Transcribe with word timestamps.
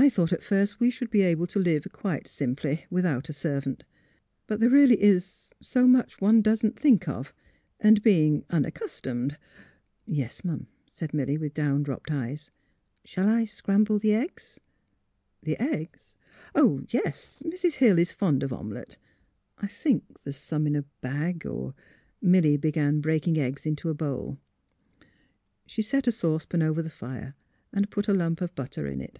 I 0.00 0.08
thought 0.08 0.32
at 0.32 0.44
first 0.44 0.78
we 0.78 0.90
should 0.92 1.10
be 1.10 1.22
able 1.22 1.48
to 1.48 1.58
live 1.58 1.84
quite 1.92 2.28
simply, 2.28 2.86
without 2.88 3.28
a 3.28 3.32
servant. 3.32 3.82
But 4.46 4.60
there 4.60 4.68
is 4.68 4.90
really 4.90 5.18
so 5.60 5.88
much 5.88 6.20
one 6.20 6.40
does 6.40 6.62
not 6.62 6.76
think 6.76 7.08
of; 7.08 7.32
and 7.80 8.00
being 8.00 8.44
unaccustomed 8.48 9.36
""Yes'm," 10.20 10.68
said 10.88 11.12
Milly, 11.12 11.36
with 11.36 11.52
down 11.52 11.82
dropped 11.82 12.12
eyes. 12.12 12.52
Shall 13.04 13.28
I 13.28 13.44
scramble 13.44 13.98
the 13.98 14.14
eggs? 14.14 14.60
""The 15.42 15.60
eggs— 15.60 16.14
oh, 16.54 16.84
yes. 16.90 17.42
Mrs. 17.44 17.74
Hill 17.74 17.98
is 17.98 18.12
fond 18.12 18.44
of 18.44 18.52
omelet. 18.52 18.98
I 19.58 19.66
think 19.66 20.20
there 20.22 20.30
are 20.30 20.32
some 20.32 20.68
in 20.68 20.76
a 20.76 20.82
bag, 21.00 21.44
or" 21.44 21.74
Milly 22.22 22.56
began 22.56 23.00
breaking 23.00 23.36
eggs 23.36 23.66
into 23.66 23.90
a 23.90 23.94
bowl. 23.94 24.38
She 25.66 25.82
set 25.82 26.06
a 26.06 26.12
saucepan 26.12 26.62
over 26.62 26.82
the 26.82 26.88
fire 26.88 27.34
and 27.72 27.90
put 27.90 28.06
a 28.06 28.14
lump 28.14 28.40
of 28.40 28.54
butter 28.54 28.86
in 28.86 29.00
it. 29.00 29.18